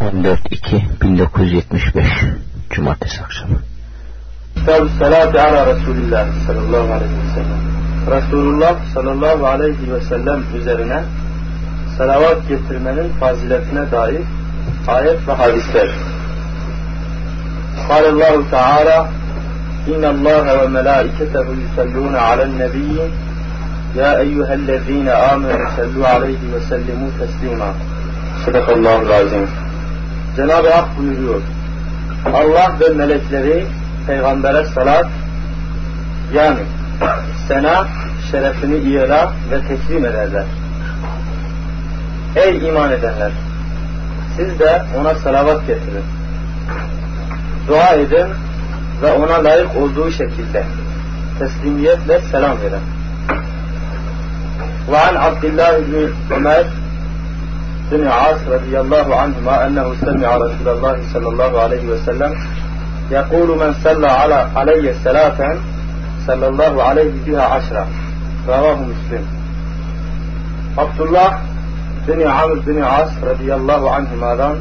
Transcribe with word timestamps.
14-2-1975 0.00 2.04
Cumartesi 2.70 3.22
akşamı. 3.22 3.58
Kitab-ı 4.56 4.88
Salat-ı 4.98 5.42
Ala 5.42 5.66
Resulullah 5.66 6.26
sallallahu 6.46 6.92
aleyhi 6.92 7.12
ve 7.12 7.34
sellem. 7.34 7.60
Resulullah 8.10 8.74
sallallahu 8.94 9.46
aleyhi 9.46 9.92
ve 9.92 10.00
sellem 10.00 10.44
üzerine 10.60 11.02
salavat 11.98 12.48
getirmenin 12.48 13.12
faziletine 13.20 13.90
dair 13.92 14.22
ayet 14.88 15.28
ve 15.28 15.32
hadisler. 15.32 15.88
Kâlallahu 17.88 18.50
Teala 18.50 19.08
İnnallâhe 19.88 20.58
ve 20.58 20.68
melâiketehu 20.68 21.54
yusallûne 21.54 22.18
alen 22.18 22.58
nebiyyi 22.58 23.10
Ya 23.96 24.20
eyyühellezîne 24.20 25.12
âmenü 25.12 25.52
sellû 25.52 26.06
aleyhi 26.06 26.52
ve 26.52 26.58
sellimû 26.58 27.18
teslîmâ. 27.18 27.74
Sadakallahu 28.44 29.08
razim. 29.08 29.48
Cenab-ı 30.37 30.69
Hak 30.69 30.97
buyuruyor. 30.99 31.41
Allah 32.33 32.75
ve 32.79 32.93
melekleri 32.93 33.65
peygambere 34.07 34.65
salat 34.65 35.07
yani 36.33 36.59
sena 37.47 37.87
şerefini 38.31 38.77
iyala 38.77 39.33
ve 39.51 39.59
tekrim 39.67 40.05
ederler. 40.05 40.45
Ey 42.35 42.67
iman 42.67 42.91
edenler! 42.91 43.31
Siz 44.37 44.59
de 44.59 44.83
ona 44.99 45.15
salavat 45.15 45.67
getirin. 45.67 46.03
Dua 47.67 47.93
edin 47.93 48.27
ve 49.01 49.11
ona 49.11 49.43
layık 49.43 49.75
olduğu 49.75 50.11
şekilde 50.11 50.63
teslimiyetle 51.39 52.21
selam 52.31 52.57
verin. 52.61 52.83
وعن 54.91 55.15
عبد 55.25 55.43
الله 55.45 55.73
بن 55.87 55.95
عمر 56.31 56.65
بن 57.91 58.07
عاص 58.07 58.39
رضي 58.47 58.79
الله 58.79 59.15
عنهما 59.15 59.67
أنه 59.67 59.95
سمع 60.01 60.35
رسول 60.35 60.67
الله 60.67 60.97
صلى 61.13 61.27
الله 61.27 61.59
عليه 61.59 61.85
وسلم 61.85 62.35
يقول 63.11 63.49
من 63.57 63.73
صلى 63.83 64.07
على 64.07 64.47
علي 64.55 64.93
صلاة 65.03 65.57
صلى 66.27 66.47
الله 66.47 66.83
عليه 66.83 67.11
بها 67.25 67.43
عشرة 67.43 67.87
رواه 68.47 68.75
مسلم 68.75 69.43
Abdullah 70.77 71.39
bin 72.07 72.21
Amr 72.21 72.67
bin 72.67 72.81
As 72.81 73.09
radıyallahu 73.25 73.89
anhuma'dan 73.89 74.57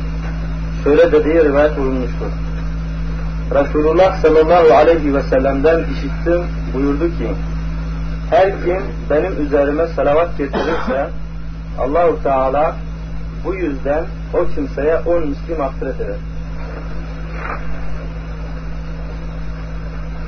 şöyle 0.84 1.12
dediği 1.12 1.44
rivayet 1.44 1.78
olunmuştur. 1.78 2.26
Resulullah 3.54 4.16
sallallahu 4.22 4.74
aleyhi 4.74 5.14
ve 5.14 5.22
sellem'den 5.22 5.84
işittim 5.92 6.44
buyurdu 6.74 7.08
ki 7.18 7.28
her 8.30 8.62
kim 8.64 8.82
benim 9.10 9.46
üzerime 9.46 9.86
salavat 9.86 10.38
getirirse 10.38 11.08
Allahu 11.78 12.22
Teala 12.22 12.74
bu 13.44 13.54
yüzden 13.54 14.04
o 14.34 14.54
kimseye 14.54 14.96
on 14.96 15.28
misli 15.28 15.54
mağfiret 15.58 16.00
eder. 16.00 16.20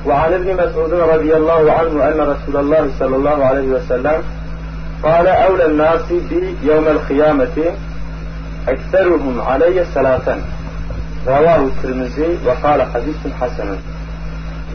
وعن 0.09 0.31
ابن 0.39 0.49
مسعود 0.61 0.93
رضي 1.13 1.31
الله 1.39 1.63
عنه 1.77 1.93
أن 2.09 2.19
رسول 2.33 2.55
الله 2.63 2.83
صلى 2.99 3.15
الله 3.19 3.37
عليه 3.49 3.67
وسلم 3.75 4.17
قال 5.03 5.27
أولى 5.27 5.65
الناس 5.65 6.07
بي 6.29 6.55
يوم 6.69 6.85
القيامة 6.95 7.57
أكثرهم 8.67 9.35
علي 9.41 9.85
صلاة 9.95 10.27
رواه 11.27 11.61
الترمذي 11.71 12.29
وقال 12.45 12.79
حديث 12.93 13.21
حسن 13.41 13.69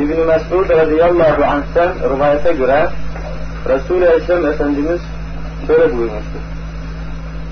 İbn 0.01 0.21
Mesud 0.27 0.71
radıyallahu 0.71 1.45
anh'ten 1.45 1.91
rivayete 2.11 2.53
göre 2.53 2.89
Resul-i 3.69 4.05
Ekrem 4.05 4.47
Efendimiz 4.47 5.01
şöyle 5.67 5.97
buyurmuştur. 5.97 6.41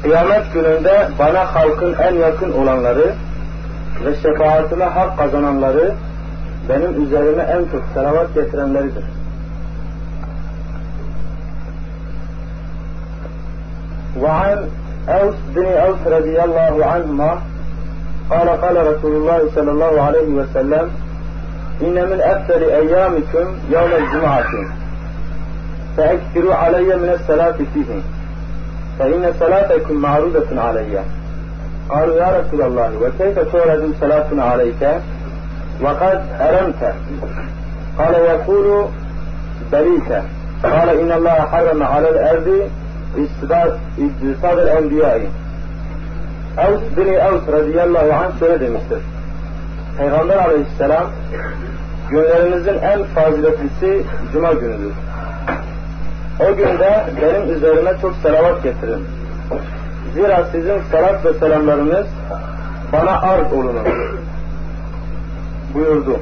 Kıyamet 0.03 0.53
gününde 0.55 1.09
bana 1.19 1.55
halkın 1.55 1.95
en 1.95 2.15
yakın 2.15 2.53
olanları 2.53 3.15
ve 4.05 4.15
şefaatime 4.23 4.85
hak 4.85 5.19
kazananları 5.19 5.95
benim 6.69 7.03
üzerime 7.03 7.43
en 7.43 7.65
çok 7.73 7.83
salavat 7.95 8.35
getirenleridir. 8.35 9.05
وعن 14.23 14.59
أوس 15.09 15.37
بن 15.57 15.67
أوس 15.87 16.01
رضي 16.17 16.37
الله 16.47 16.75
عنهما 16.93 17.31
قال 18.31 18.49
قال 18.49 18.77
رسول 18.91 19.13
الله 19.17 19.41
صلى 19.55 19.71
الله 19.71 20.03
عليه 20.03 20.29
وسلم 20.41 20.91
إن 21.83 21.97
من 22.11 22.21
أفضل 22.21 22.63
أيامكم 22.63 23.47
يوم 23.71 23.93
الجمعة 24.03 24.45
فأكثروا 25.97 26.55
علي 26.55 26.97
من 26.97 27.11
الصلاة 27.21 27.59
فيه 27.75 27.91
فإن 28.99 29.33
صلاتكم 29.41 29.95
معروضة 29.95 30.61
علي 30.61 30.99
قالوا 31.91 32.17
يا 32.17 32.41
رسول 32.41 32.63
الله 32.63 32.91
وكيف 33.03 33.39
تورد 33.39 33.93
صلاتنا 34.01 34.45
عليك 34.45 34.83
وقد 35.83 36.23
أرمت 36.41 36.95
قال 37.99 38.15
يقول 38.15 38.87
بريك 39.73 40.23
قال 40.63 40.89
إن 40.89 41.13
الله 41.13 41.35
حرم 41.35 41.83
على 41.83 42.09
الأرض 42.11 42.69
İstisad 43.17 44.59
el-Enbiya'yı. 44.59 45.27
Evs 46.59 46.97
bin 46.97 47.13
Evs 47.13 47.49
radıyallahu 47.53 48.13
anh 48.13 48.39
şöyle 48.39 48.61
demiştir. 48.61 48.99
Peygamber 49.99 50.37
aleyhisselam 50.37 51.07
günlerinizin 52.11 52.79
en 52.79 53.05
faziletlisi 53.05 54.03
cuma 54.33 54.53
günüdür. 54.53 54.93
O 56.40 56.56
günde 56.56 57.06
benim 57.22 57.56
üzerime 57.56 57.92
çok 58.02 58.16
selavat 58.24 58.64
getirin. 58.64 59.06
Zira 60.14 60.46
sizin 60.52 60.82
salat 60.92 61.26
ve 61.26 61.34
selamlarınız 61.34 62.08
bana 62.94 63.22
arz 63.22 63.54
olunur. 63.54 63.86
Buyurdu. 65.74 66.20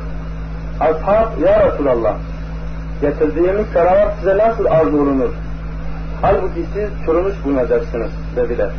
Ashab 0.80 1.42
ya 1.42 1.72
Resulallah 1.72 2.16
getirdiğimiz 3.02 3.66
selavat 3.74 4.14
size 4.20 4.38
nasıl 4.38 4.66
arz 4.66 4.94
olunur? 4.94 5.30
Halbuki 6.22 6.66
siz 6.74 6.90
çürümüş 7.06 7.36
bulunacaksınız 7.46 8.12
dediler. 8.36 8.70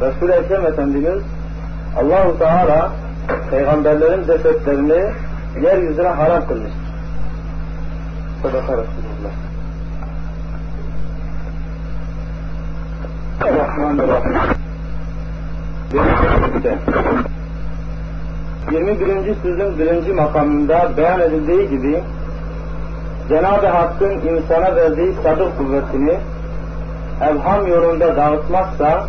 Resul-i 0.00 0.32
Ekrem 0.32 0.66
Efendimiz 0.66 1.22
Allahu 1.96 2.38
Teala 2.38 2.90
peygamberlerin 3.50 4.24
cesetlerini 4.26 5.12
yeryüzüne 5.62 6.08
haram 6.08 6.48
kılmıştır. 6.48 6.82
Sadaka 8.42 8.72
Resulullah. 13.42 13.68
Rahmanirrahim. 13.68 14.34
21. 18.70 19.34
sözün 19.42 19.78
birinci 19.78 20.12
makamında 20.12 20.90
beyan 20.96 21.20
edildiği 21.20 21.68
gibi 21.68 22.00
Cenab-ı 23.28 23.66
Hakk'ın 23.66 24.10
insana 24.10 24.76
verdiği 24.76 25.14
sabır 25.22 25.46
kuvvetini 25.58 26.16
evham 27.30 27.66
yolunda 27.66 28.16
dağıtmazsa 28.16 29.04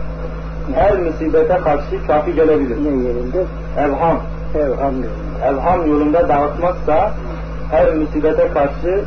her 0.76 0.98
musibete 0.98 1.58
karşı 1.64 2.08
kafi 2.08 2.36
gelebilir. 2.36 2.78
Ne 2.84 3.08
yerinde? 3.08 3.44
Evham. 3.78 4.20
Evham 4.56 4.94
yolunda. 4.94 5.48
Evham 5.48 5.88
yolunda 5.88 6.30
dağıtmazsa 6.30 7.12
her 7.72 7.94
musibete 7.96 8.48
karşı 8.54 9.04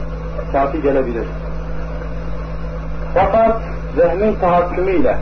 kafi 0.52 0.82
gelebilir. 0.82 1.26
Fakat 3.14 3.56
vehmin 3.96 4.34
tahakkümüyle 4.34 5.16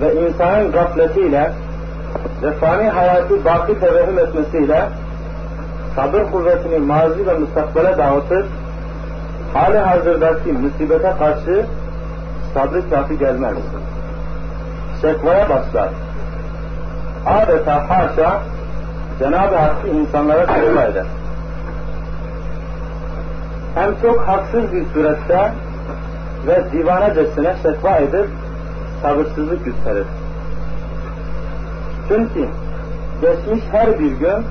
ve 0.00 0.26
insanın 0.26 0.72
gafletiyle 0.72 1.52
ve 2.42 2.52
fani 2.52 2.88
hayatı 2.88 3.44
baki 3.44 3.80
tevehüm 3.80 4.18
etmesiyle 4.18 4.88
sabır 5.96 6.30
kuvvetini 6.32 6.78
mazi 6.78 7.26
ve 7.26 7.34
müstakbele 7.34 7.98
dağıtır, 7.98 8.46
hali 9.54 9.78
hazırdaki 9.78 10.52
musibete 10.52 11.12
karşı 11.18 11.64
sabrı 12.54 12.90
kafi 12.90 13.18
gelmez. 13.18 13.56
Şekvaya 15.02 15.48
başlar. 15.48 15.88
Adeta 17.26 17.90
haşa 17.90 18.40
Cenab-ı 19.18 19.56
Hakk'ı 19.56 19.88
insanlara 19.88 20.46
şekva 20.46 20.82
eder. 20.82 21.04
Hem 23.74 24.00
çok 24.02 24.28
haksız 24.28 24.72
bir 24.72 24.84
surette 24.94 25.52
ve 26.46 26.72
divanecesine 26.72 27.54
şekva 27.62 27.96
edip 27.96 28.26
sabırsızlık 29.02 29.64
gösterir. 29.64 30.06
Çünkü 32.08 32.48
geçmiş 33.20 33.64
her 33.72 33.98
bir 33.98 34.10
gün 34.10 34.44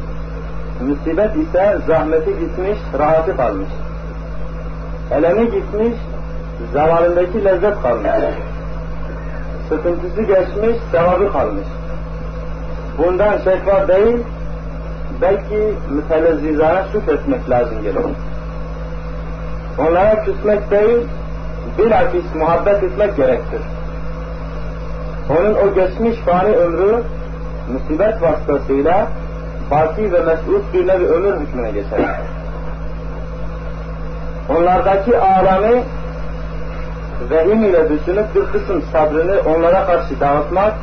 musibet 0.87 1.35
ise 1.35 1.77
zahmeti 1.87 2.39
gitmiş, 2.39 2.79
rahatı 2.99 3.37
kalmış. 3.37 3.69
Elemi 5.11 5.51
gitmiş, 5.51 5.93
zavalındaki 6.73 7.45
lezzet 7.45 7.81
kalmış. 7.81 8.11
Sıkıntısı 9.69 10.21
geçmiş, 10.21 10.77
sevabı 10.91 11.31
kalmış. 11.31 11.67
Bundan 12.97 13.37
şekva 13.37 13.87
değil, 13.87 14.17
belki 15.21 15.73
mütelezzizana 15.89 16.83
şükretmek 16.91 17.49
lazım 17.49 17.81
gelir. 17.83 18.05
Onlara 19.79 20.23
küsmek 20.23 20.71
değil, 20.71 21.07
bilakis 21.77 22.35
muhabbet 22.35 22.83
etmek 22.83 23.17
gerektir. 23.17 23.61
Onun 25.29 25.53
o 25.53 25.73
geçmiş 25.75 26.17
fani 26.17 26.55
ömrü 26.55 27.03
musibet 27.73 28.21
vasıtasıyla 28.21 29.07
baki 29.71 30.13
ve 30.13 30.19
mesut 30.19 30.73
bir 30.73 30.87
nevi 30.87 31.05
ömür 31.05 31.39
hükmüne 31.39 31.71
geçer. 31.71 31.99
Onlardaki 34.49 35.17
alemi 35.17 35.83
vehim 37.29 37.63
ile 37.63 37.89
düşünüp 37.89 38.35
bir 38.35 38.45
kısım 38.45 38.83
sabrını 38.91 39.35
onlara 39.55 39.85
karşı 39.85 40.19
dağıtmak 40.19 40.73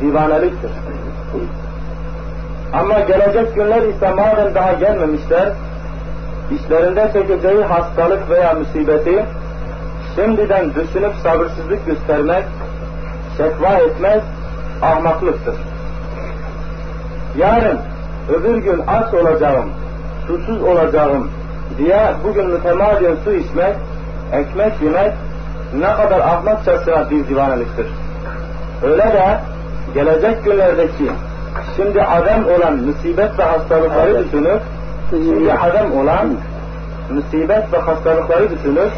divaneliktir. 0.00 0.70
Ama 2.72 3.00
gelecek 3.00 3.54
günler 3.54 3.82
ise 3.82 4.10
madem 4.10 4.54
daha 4.54 4.72
gelmemişler, 4.72 5.48
işlerinde 6.50 7.10
çekeceği 7.12 7.64
hastalık 7.64 8.30
veya 8.30 8.54
musibeti 8.54 9.24
şimdiden 10.18 10.70
düşünüp 10.74 11.14
sabırsızlık 11.22 11.86
göstermek, 11.86 12.44
şekva 13.36 13.74
etmek 13.74 14.22
ahmaklıktır. 14.82 15.54
Yarın 17.38 17.78
öbür 18.28 18.56
gün 18.56 18.82
aç 18.86 19.14
olacağım, 19.14 19.70
susuz 20.26 20.62
olacağım 20.62 21.30
diye 21.78 22.00
bugün 22.24 22.50
mütemadiyen 22.50 23.16
su 23.24 23.32
içmek, 23.32 23.74
ekmek 24.32 24.82
yemek 24.82 25.12
ne 25.74 25.94
kadar 25.94 26.20
ahmakçasına 26.20 27.10
bir 27.10 27.28
divaneliktir. 27.28 27.86
Öyle 28.82 29.02
de 29.02 29.40
gelecek 29.94 30.44
günlerdeki 30.44 31.10
şimdi 31.76 32.02
adem 32.02 32.44
olan 32.44 32.76
musibet 32.76 33.38
ve 33.38 33.42
hastalıkları 33.42 34.24
düşünüp 34.24 34.60
şimdi 35.10 35.52
adem 35.52 35.92
olan 35.98 36.28
musibet 37.10 37.72
ve 37.72 37.78
hastalıkları 37.78 38.50
düşünüp 38.50 38.90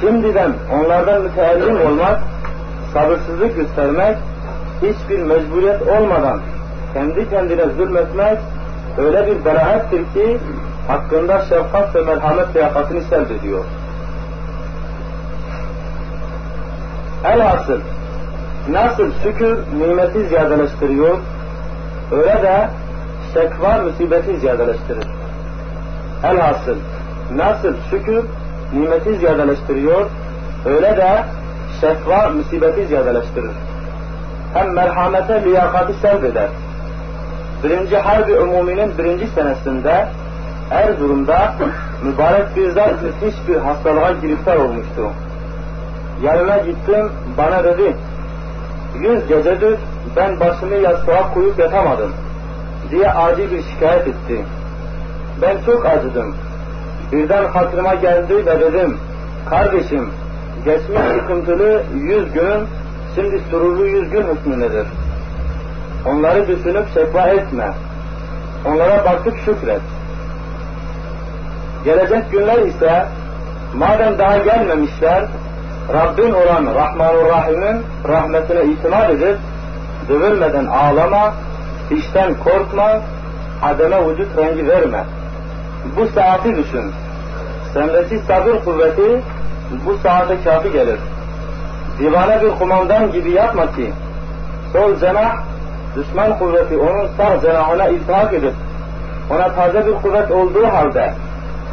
şimdiden 0.00 0.52
onlardan 0.74 1.22
müteellim 1.22 1.86
olmak, 1.86 2.20
sabırsızlık 2.92 3.56
göstermek, 3.56 4.16
hiçbir 4.82 5.18
mecburiyet 5.18 5.82
olmadan 5.82 6.40
kendi 6.94 7.30
kendine 7.30 7.64
zulmetmek 7.64 8.38
öyle 8.98 9.26
bir 9.26 9.44
beraattir 9.44 9.98
ki 10.14 10.38
hakkında 10.88 11.44
şefkat 11.44 11.94
ve 11.94 12.00
merhamet 12.00 12.54
liyakatini 12.54 13.02
sevd 13.02 13.30
ediyor. 13.30 13.64
Elhasıl 17.24 17.80
nasıl 18.70 19.10
şükür 19.22 19.58
nimeti 19.78 20.28
ziyadeleştiriyor, 20.28 21.18
öyle 22.12 22.42
de 22.42 22.68
şekva 23.34 23.78
musibeti 23.78 24.36
ziyadeleştirir. 24.36 25.06
Elhasıl 26.24 26.76
nasıl 27.34 27.74
şükür 27.90 28.24
nimeti 28.72 29.14
ziyadeleştiriyor, 29.14 30.06
öyle 30.66 30.96
de 30.96 31.24
şekva 31.80 32.28
musibeti 32.28 32.86
ziyadeleştirir. 32.86 33.50
Hem 34.54 34.72
merhamete 34.72 35.44
liyakati 35.44 35.94
sevk 35.94 36.24
eder. 36.24 36.48
Birinci 37.64 37.96
Harbi 37.96 38.38
Umumi'nin 38.38 38.98
birinci 38.98 39.26
senesinde 39.26 40.06
Erzurum'da 40.70 41.54
mübarek 42.04 42.56
bir 42.56 42.70
zat 42.70 43.02
müthiş 43.02 43.48
bir 43.48 43.56
hastalığa 43.56 44.12
giriftar 44.12 44.56
olmuştu. 44.56 45.10
Yanına 46.22 46.58
gittim, 46.58 47.10
bana 47.38 47.64
dedi, 47.64 47.96
yüz 49.00 49.28
gecedir 49.28 49.78
ben 50.16 50.40
başımı 50.40 50.74
yastığa 50.74 51.34
koyup 51.34 51.58
yatamadım 51.58 52.12
diye 52.90 53.10
acil 53.10 53.50
bir 53.50 53.62
şikayet 53.62 54.06
etti. 54.08 54.44
Ben 55.42 55.56
çok 55.66 55.86
acıdım. 55.86 56.34
Birden 57.12 57.44
hatırıma 57.44 57.94
geldi 57.94 58.46
ve 58.46 58.60
dedim, 58.60 58.98
kardeşim 59.50 60.10
geçmiş 60.64 61.00
sıkıntılı 61.20 61.82
yüz 61.94 62.32
gün, 62.32 62.66
şimdi 63.14 63.40
sururlu 63.50 63.86
yüz 63.86 64.10
gün 64.10 64.22
hükmündedir. 64.22 64.86
Onları 66.06 66.48
düşünüp 66.48 66.86
şekva 66.94 67.28
etme. 67.28 67.70
Onlara 68.66 69.04
baktık 69.04 69.38
şükret. 69.38 69.80
Gelecek 71.84 72.30
günler 72.30 72.58
ise 72.58 73.06
madem 73.74 74.18
daha 74.18 74.38
gelmemişler, 74.38 75.24
Rabbin 75.92 76.32
olan 76.32 76.74
Rahmanur 76.74 77.28
Rahim'in 77.28 77.82
rahmetine 78.08 78.64
itimat 78.64 79.10
edip 79.10 79.38
dövülmeden 80.08 80.66
ağlama, 80.66 81.34
işten 81.90 82.34
korkma, 82.34 83.00
ademe 83.62 84.08
vücut 84.08 84.36
rengi 84.36 84.68
verme. 84.68 85.04
Bu 85.96 86.06
saati 86.06 86.56
düşün. 86.56 86.92
Sendeki 87.74 88.18
sabır 88.18 88.64
kuvveti 88.64 89.20
bu 89.86 89.98
saate 90.02 90.36
kafi 90.44 90.72
gelir. 90.72 90.98
Divane 91.98 92.42
bir 92.42 92.48
kumandan 92.48 93.12
gibi 93.12 93.30
yapma 93.30 93.66
ki 93.66 93.92
sol 94.72 94.96
cenah 94.96 95.36
düşman 95.96 96.38
kuvveti 96.38 96.76
onun 96.76 97.08
sağ 97.16 97.40
cenahına 97.40 97.88
iltihak 97.88 98.34
edip 98.34 98.52
ona 99.30 99.52
taze 99.52 99.86
bir 99.86 99.94
kuvvet 100.02 100.30
olduğu 100.30 100.66
halde 100.66 101.12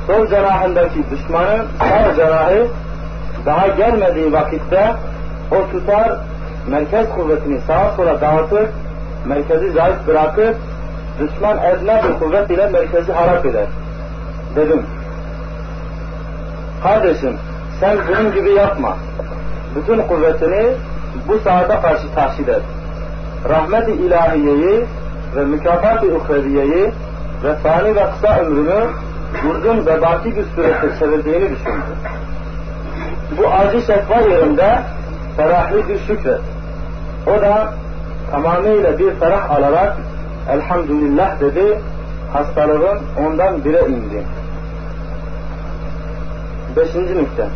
sol 0.08 0.28
cenahındaki 0.28 1.04
düşmanın 1.12 1.68
sağ 1.80 2.16
cenahı 2.16 2.68
daha 3.46 3.68
gelmediği 3.68 4.34
vakitte 4.34 4.94
o 5.52 5.72
tutar 5.72 6.18
merkez 6.68 7.10
kuvvetini 7.10 7.62
sağa 7.68 7.92
sola 7.96 8.22
dağıtır, 8.22 8.70
merkezi 9.26 9.72
zayıf 9.72 10.08
bırakır, 10.08 10.56
düşman 11.20 11.58
edna 11.58 12.04
bir 12.04 12.20
kuvvet 12.20 12.52
ile 12.52 12.70
merkezi 12.70 13.14
harap 13.14 13.46
eder. 13.46 13.66
Dedim. 14.56 14.82
Kardeşim 16.84 17.38
sen 17.80 17.98
bunun 18.08 18.34
gibi 18.34 18.50
yapma. 18.50 18.98
Bütün 19.76 20.02
kuvvetini 20.02 20.74
bu 21.28 21.40
saate 21.40 21.82
karşı 21.82 22.14
tahsil 22.16 22.48
et. 22.48 22.62
Rahmet-i 23.50 23.92
ilahiyeyi 23.92 24.86
ve 25.36 25.46
mükafat-ı 25.46 26.08
uhreviyeyi 26.08 26.92
ve 27.44 27.56
fani 27.56 27.96
ve 27.96 28.06
kısa 28.12 28.40
ömrünü 28.40 28.88
uzun 29.52 29.86
ve 29.86 30.02
baki 30.02 30.36
bir 30.36 30.44
sürede 30.44 31.00
çevirdiğini 31.00 31.50
düşün. 31.50 31.74
Bu 33.38 33.48
acı 33.48 33.82
şekva 33.82 34.16
yerinde 34.16 34.80
ferahlı 35.38 35.90
bir 35.90 36.00
şükret. 36.00 36.42
O 37.28 37.42
da 37.42 37.74
tamamıyla 38.32 39.00
bir 39.00 39.12
ferah 39.12 39.52
alarak 39.52 39.98
elhamdülillah 40.50 41.40
dedi, 41.40 41.80
hastalığın 42.34 43.00
ondan 43.26 43.66
bire 43.66 43.80
indi. 43.80 44.24
Beşinci 46.76 47.18
nükte. 47.18 47.48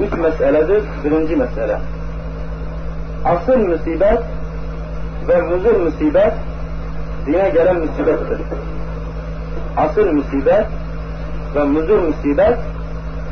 Üç 0.00 0.12
meseledir, 0.12 0.82
birinci 1.04 1.36
mesele. 1.36 1.78
Asıl 3.24 3.56
musibet 3.56 4.22
ve 5.28 5.40
muzur 5.40 5.76
musibet 5.76 6.32
dine 7.26 7.50
gelen 7.50 7.76
musibettir. 7.76 8.40
Asıl 9.76 10.12
musibet 10.12 10.66
ve 11.54 11.64
muzur 11.64 11.98
musibet 11.98 12.58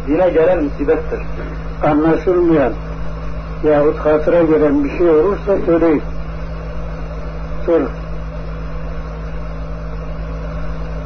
dine 0.06 0.30
gelen 0.30 0.64
musibettir. 0.64 1.20
Anlaşılmayan 1.84 2.72
yahut 3.64 3.98
hatıra 3.98 4.42
gelen 4.42 4.84
bir 4.84 4.98
şey 4.98 5.10
olursa 5.10 5.56
söyleyin. 5.66 6.02
Sorun. 7.66 7.90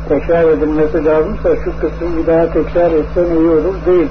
Tekrar 0.08 0.48
edilmesi 0.48 1.04
lazımsa 1.04 1.56
şu 1.64 1.80
kısmı 1.80 2.16
bir 2.16 2.26
daha 2.26 2.52
tekrar 2.52 2.92
etsen 2.92 3.24
iyi 3.24 3.50
olur 3.50 3.74
değil. 3.86 4.08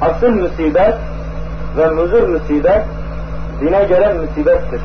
Asıl 0.00 0.28
musibet 0.30 0.94
ve 1.76 1.90
muzur 1.90 2.28
musibet 2.28 2.82
dine 3.60 3.84
gelen 3.84 4.16
musibettir. 4.16 4.80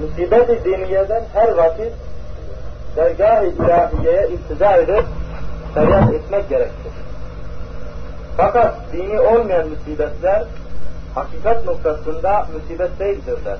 Musibet-i 0.00 0.64
diniyeden 0.64 1.22
her 1.34 1.48
vakit 1.52 1.92
dergah-ı 2.96 3.46
ilahiyeye 3.46 4.28
iltica 4.28 4.76
edip 4.76 5.04
feryat 5.74 6.12
etmek 6.12 6.48
gerektir. 6.48 6.92
Fakat 8.36 8.74
dini 8.92 9.20
olmayan 9.20 9.68
musibetler 9.68 10.44
hakikat 11.14 11.64
noktasında 11.64 12.46
musibet 12.54 12.98
değildirler. 12.98 13.58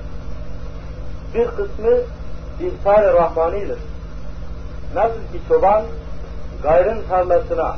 Bir 1.35 1.47
kısmı 1.47 1.91
ihtar-ı 2.61 3.15
rahmanidir. 3.15 3.79
Nasıl 4.95 5.15
ki 5.15 5.41
çoban 5.49 5.83
gayrın 6.63 7.03
tarlasına 7.09 7.77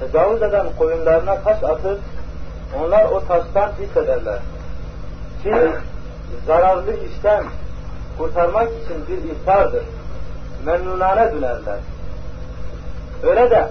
tecavüz 0.00 0.42
eden 0.42 0.66
koyunlarına 0.78 1.40
taş 1.40 1.62
atıp 1.62 2.00
onlar 2.78 3.04
o 3.04 3.26
taştan 3.26 3.72
hissederler. 3.80 4.38
Ki 5.42 5.54
zararlı 6.46 6.92
işten 6.96 7.44
kurtarmak 8.18 8.68
için 8.68 9.06
bir 9.08 9.30
ihtardır. 9.30 9.84
Memnunane 10.66 11.32
dönerler. 11.32 11.78
Öyle 13.22 13.50
de 13.50 13.68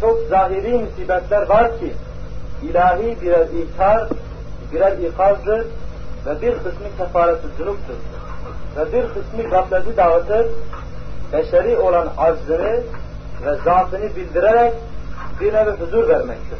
çok 0.00 0.18
zahiri 0.28 0.78
musibetler 0.78 1.48
var 1.48 1.78
ki 1.78 1.92
ilahi 2.62 3.16
birer 3.22 3.46
ihtar, 3.46 4.08
birer 4.72 4.92
ikazdır 4.92 5.66
ve 6.26 6.42
bir 6.42 6.52
kısmı 6.52 6.96
kefareti 6.98 7.46
zunuptur. 7.58 7.94
Ve 8.76 8.92
bir 8.92 9.02
kısmı 9.08 9.50
gafleti 9.50 9.96
dağıtır, 9.96 10.46
beşeri 11.32 11.76
olan 11.76 12.08
aczını 12.18 12.80
ve 13.44 13.54
zaafını 13.64 14.16
bildirerek 14.16 14.72
bir 15.40 15.54
nevi 15.54 15.70
huzur 15.70 16.08
vermektir. 16.08 16.58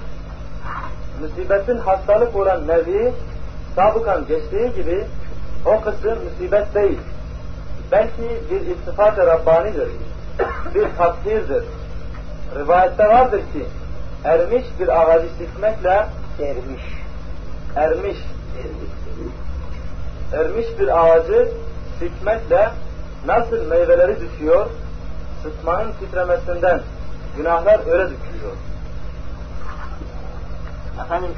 musibetin 1.20 1.78
hastalık 1.78 2.36
olan 2.36 2.68
nevi 2.68 3.12
sabıkan 3.76 4.26
geçtiği 4.26 4.72
gibi 4.74 5.04
o 5.66 5.80
kısım 5.80 6.18
musibet 6.24 6.74
değil. 6.74 7.00
Belki 7.92 8.40
bir 8.50 8.60
iltifat-ı 8.60 9.26
Rabbani'dir. 9.26 9.88
Bir 10.74 10.86
takdirdir. 10.98 11.64
Rivayette 12.58 13.08
vardır 13.08 13.40
ki 13.40 13.66
ermiş 14.24 14.64
bir 14.80 15.00
ağacı 15.00 15.28
sikmekle 15.38 16.06
Ermiş. 16.40 16.95
Ermiş 17.76 18.16
ermiş 20.32 20.66
bir 20.78 21.00
ağacı 21.00 21.48
sikmekle 21.98 22.70
nasıl 23.26 23.66
meyveleri 23.66 24.16
düşüyor, 24.20 24.66
sıtmanın 25.42 25.92
titremesinden 25.92 26.82
günahlar 27.36 27.80
öyle 27.86 28.04
dökülüyor. 28.04 28.52
Efendim 31.04 31.30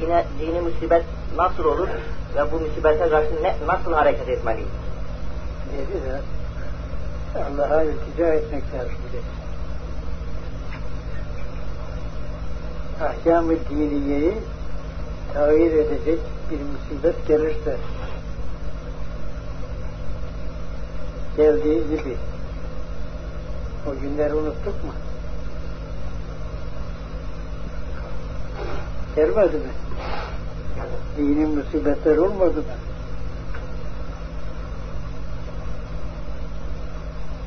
dine, 0.00 0.24
dini 0.40 0.60
musibet 0.60 1.04
nasıl 1.36 1.64
olur 1.64 1.88
ve 2.36 2.52
bu 2.52 2.60
musibete 2.60 3.08
karşı 3.08 3.42
ne, 3.42 3.54
nasıl 3.66 3.92
hareket 3.92 4.28
etmeliyiz? 4.28 4.68
Dedi 5.72 6.04
de 6.04 6.20
Allah'a 7.38 7.82
iltica 7.82 8.26
etmek 8.26 8.62
lazım. 8.74 8.92
Ahkam-ı 13.02 13.56
diniyeyi 13.70 14.34
tavir 15.34 15.72
edecek 15.72 16.18
bir 16.50 16.58
musibet 16.60 17.26
gelirse 17.26 17.76
geldiği 21.36 21.88
gibi 21.88 22.16
o 23.86 24.00
günleri 24.00 24.34
unuttuk 24.34 24.84
mu? 24.84 24.92
Gelmedi 29.16 29.56
mi? 29.56 29.72
Dini 31.16 31.46
musibetler 31.46 32.16
olmadı 32.16 32.56
mı? 32.56 32.64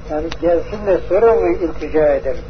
Yani 0.09 0.29
gelsin 0.41 0.85
de 0.85 0.99
sonra 1.09 1.33
mı 1.35 1.57
iltica 1.57 2.07
edelim? 2.07 2.43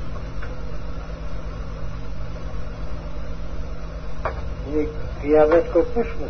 Şimdi 4.65 4.89
kıyamet 5.23 5.73
kopmuş 5.73 6.07
mu? 6.07 6.27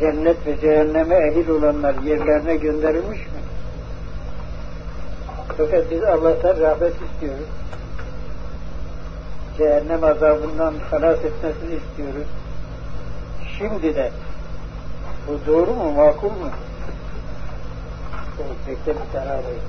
Cennet 0.00 0.46
ve 0.46 0.60
cehenneme 0.60 1.14
ehil 1.14 1.48
olanlar 1.48 1.94
yerlerine 1.94 2.56
gönderilmiş 2.56 3.18
mi? 3.18 3.40
Fakat 5.56 5.90
biz 5.90 6.02
Allah'tan 6.02 6.60
rahmet 6.60 6.94
istiyoruz. 7.02 7.48
Cehennem 9.58 10.04
azabından 10.04 10.74
halas 10.90 11.18
etmesini 11.18 11.74
istiyoruz. 11.74 12.28
Şimdi 13.58 13.94
de 13.94 14.10
bu 15.28 15.52
doğru 15.52 15.74
mu, 15.74 15.92
makul 15.92 16.28
mu? 16.30 16.50
Bekle 18.68 18.92
bir 18.92 19.12
tane 19.12 19.30
alayım. 19.30 19.60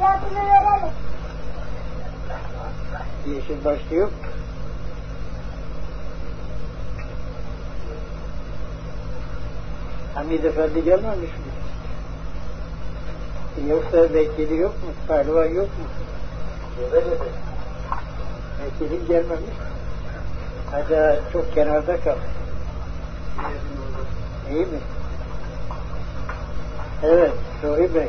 Yardım 0.00 0.36
verelim. 0.36 0.94
Yeşil 3.26 3.64
başlı 3.64 3.94
Hamid 10.14 10.44
Efendi 10.44 10.84
gelmemiş 10.84 11.30
mi? 11.30 11.44
Yoksa 13.68 14.14
vekili 14.14 14.56
yok 14.56 14.72
mu? 14.72 14.90
Pehlivan 15.08 15.44
yok 15.44 15.68
mu? 15.68 15.84
Vekilin 18.64 19.06
gelmemiş. 19.06 19.54
Hadi 20.70 21.20
çok 21.32 21.54
kenarda 21.54 22.00
kal. 22.00 22.16
İyi 24.50 24.66
mi? 24.66 24.78
Evet, 27.02 27.32
Ruhi 27.64 27.94
Bey. 27.94 28.08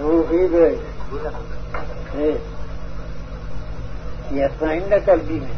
Ruhi 0.00 0.52
Bey. 0.52 0.78
Evet. 2.20 2.40
Yatmayın 4.34 4.90
da 4.90 5.04
kalbimi. 5.04 5.48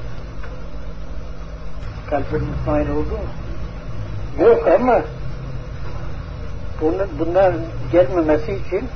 Kalbin 2.10 2.44
mutmain 2.44 2.90
oldu 2.90 3.10
mu? 3.10 3.18
Yok 4.40 4.68
ama 4.68 5.00
bunun, 6.80 7.08
bundan 7.18 7.54
gelmemesi 7.92 8.52
için 8.52 8.88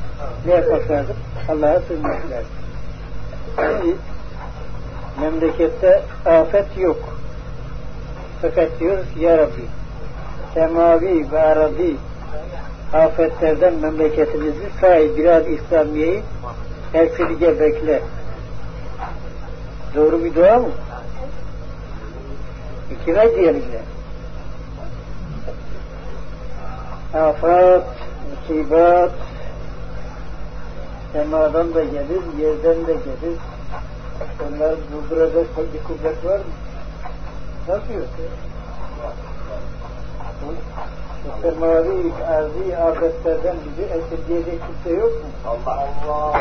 ne 0.46 0.52
yapmak 0.54 0.90
lazım? 0.90 1.16
Allah'a 1.48 1.80
sığınmak 1.80 2.20
lazım. 2.30 3.96
Memlekette 5.20 6.02
afet 6.26 6.78
yok. 6.78 6.98
Fakat 8.42 8.80
diyoruz 8.80 9.06
ya 9.20 9.38
Rabbi 9.38 9.64
semavi 10.54 11.32
ve 11.32 11.40
arabi 11.40 11.96
afetlerden 12.94 13.74
memleketimizi 13.74 14.66
sahi 14.80 15.16
biraz 15.16 15.48
İslamiye'yi 15.48 16.22
esirge 16.94 17.60
bekle. 17.60 18.02
Doğru 19.94 20.24
bir 20.24 20.34
dua 20.34 20.58
mı? 20.58 20.68
İkime 22.90 23.36
diyelim 23.36 23.62
de. 23.72 23.95
Afat, 27.16 27.84
musibat, 28.28 29.12
semadan 31.12 31.74
da 31.74 31.84
gelir, 31.84 32.22
yerden 32.38 32.86
de 32.86 32.92
gelir. 32.92 33.38
Onlar 34.46 34.76
durduracak 34.92 35.46
bir 35.74 35.82
kuvvet 35.82 36.24
var 36.24 36.38
mı? 36.38 36.44
Nasıl 37.68 37.94
yok? 37.94 38.08
Semavi, 41.42 42.12
arzi 42.28 42.76
afetlerden 42.76 43.56
bizi 43.64 43.82
esirgeyecek 43.82 44.60
kimse 44.66 45.00
yok 45.00 45.12
mu? 45.12 45.28
Allah 45.46 45.78
Allah. 45.78 46.40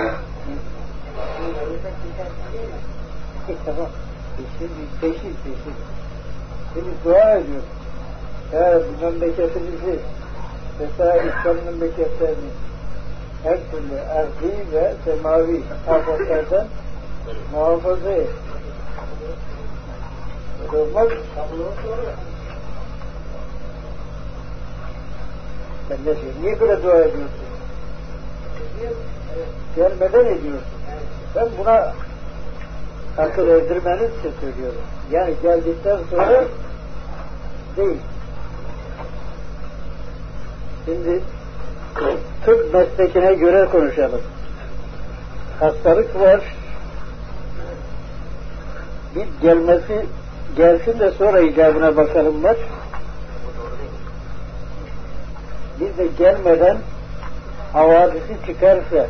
Tamam. 3.65 3.89
Peşin, 4.37 4.71
peşin, 5.01 5.35
peşin. 5.43 5.75
Şimdi 6.73 6.89
dua 7.05 7.31
ediyorum. 7.31 7.65
Ya 8.53 8.79
bu 8.79 9.05
memleketimizi 9.05 9.99
mesela 10.79 11.17
İslam 11.17 11.55
memleketlerini 11.65 12.49
her 13.43 13.57
türlü 13.71 14.01
arzi 14.01 14.71
ve 14.73 14.93
semavi 15.05 15.63
afetlerden 15.89 16.67
muhafaza 17.51 18.11
et. 18.11 18.29
Olmaz. 20.73 21.07
Sen 25.87 25.97
ne 25.99 26.05
diyorsun? 26.05 26.41
Niye 26.41 26.59
böyle 26.59 26.83
dua 26.83 26.95
ediyorsun? 26.99 27.29
Gelmeden 29.75 30.25
ediyorsun. 30.25 30.61
Ben 31.35 31.47
buna 31.59 31.93
akıl 33.17 33.47
erdirmeniz 33.47 34.09
için 34.19 34.33
söylüyorum. 34.41 34.81
Yani 35.11 35.33
geldikten 35.41 35.99
sonra 36.09 36.43
değil. 37.77 37.97
Şimdi 40.85 41.21
tıp 42.45 42.73
meslekine 42.73 43.33
göre 43.33 43.65
konuşalım. 43.65 44.21
Hastalık 45.59 46.19
var. 46.19 46.41
Bir 49.15 49.25
gelmesi 49.41 50.05
gelsin 50.57 50.99
de 50.99 51.11
sonra 51.11 51.39
icabına 51.39 51.97
bakalım 51.97 52.43
var. 52.43 52.57
Bir 55.79 55.97
de 55.97 56.07
gelmeden 56.17 56.77
havadisi 57.73 58.35
çıkarsa 58.47 59.07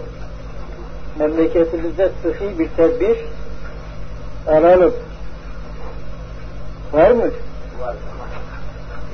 memleketimizde 1.20 2.12
sıhhi 2.24 2.60
bir 2.60 2.70
tedbir 2.70 3.18
alalım. 4.48 4.94
Var 6.94 7.12
mı? 7.12 7.32
Var. 7.82 7.96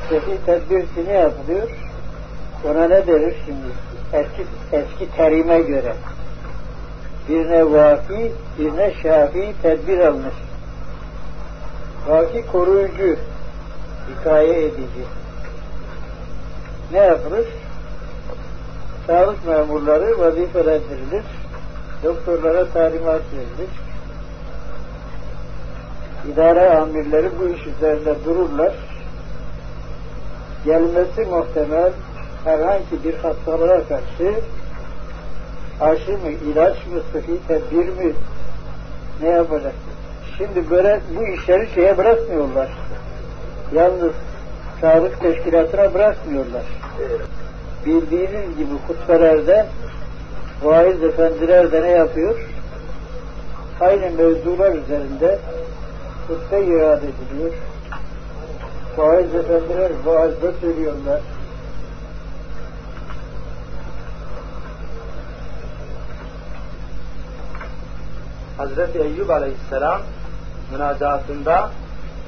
Sıhhi 0.09 0.45
tedbir 0.45 0.85
ne 1.07 1.13
yapılıyor? 1.13 1.90
Ona 2.65 2.87
ne 2.87 3.07
denir 3.07 3.35
şimdi? 3.45 3.67
Eski, 4.13 4.45
eski 4.71 5.17
terime 5.17 5.61
göre. 5.61 5.93
Birine 7.29 7.71
vaki, 7.71 8.31
birine 8.59 8.93
şafi 9.03 9.53
tedbir 9.61 9.99
alınır. 9.99 10.33
Vaki 12.07 12.45
koruyucu, 12.51 13.15
hikaye 14.09 14.65
edici. 14.65 15.03
Ne 16.91 16.97
yapılır? 16.97 17.45
Sağlık 19.07 19.47
memurları 19.47 20.19
vazifelendirilir. 20.19 21.23
Doktorlara 22.03 22.69
talimat 22.69 23.21
verilir. 23.33 23.71
İdare 26.33 26.69
amirleri 26.69 27.29
bu 27.39 27.47
iş 27.47 27.67
üzerinde 27.67 28.15
dururlar. 28.25 28.73
Gelmesi 30.65 31.21
muhtemel 31.21 31.91
herhangi 32.43 33.03
bir 33.03 33.13
hastalığa 33.13 33.87
karşı 33.87 34.35
aşı 35.81 36.11
mı, 36.11 36.31
ilaç 36.51 36.75
mı, 36.75 37.01
sıhhi 37.11 37.47
tedbir 37.47 37.89
mi 37.89 38.13
Ne 39.21 39.29
yapacak? 39.29 39.73
Şimdi 40.37 40.69
böyle 40.69 40.99
bu 41.15 41.27
işleri 41.27 41.69
şeye 41.75 41.97
bırakmıyorlar. 41.97 42.69
Yalnız 43.73 44.11
sağlık 44.81 45.21
teşkilatına 45.21 45.93
bırakmıyorlar. 45.93 46.63
Bildiğiniz 47.85 48.57
gibi 48.57 48.73
hutbelerde 48.87 49.65
vaiz 50.63 51.03
efendiler 51.03 51.71
de 51.71 51.81
ne 51.81 51.89
yapıyor? 51.89 52.49
Aynı 53.79 54.11
mevzular 54.11 54.73
üzerinde 54.73 55.39
hutbe 56.27 56.65
irade 56.65 57.05
ediliyor. 57.05 57.53
Vaiz 58.97 59.35
efendiler 59.35 59.91
vaazda 60.05 60.53
söylüyorlar. 60.61 61.21
Hazreti 68.61 68.99
Eyyub 68.99 69.29
aleyhisselam 69.29 70.01
münacatında 70.71 71.69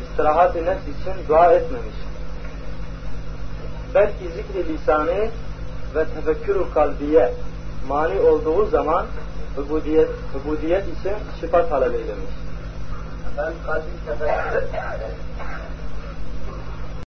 istirahat-ı 0.04 0.66
nefs 0.66 0.82
için 0.82 1.28
dua 1.28 1.54
etmemiş. 1.54 1.96
Belki 3.96 4.30
zikri 4.36 4.74
lisanı 4.74 5.30
ve 5.96 6.06
tefekkür 6.16 6.74
kalbiye 6.74 7.34
mani 7.88 8.20
olduğu 8.20 8.66
zaman 8.66 9.06
ubudiyet, 9.58 10.10
ubudiyet 10.36 10.84
için 10.84 11.16
şifa 11.40 11.70
talep 11.70 11.94
eylemiş. 11.94 12.34
Ben 13.38 13.54
kalbim 13.66 13.98
tefekkür 14.08 14.64